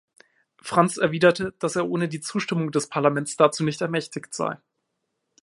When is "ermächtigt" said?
3.81-4.33